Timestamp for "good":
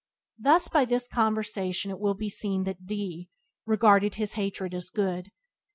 4.89-5.29